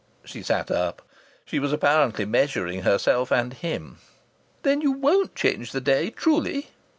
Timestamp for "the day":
5.73-6.09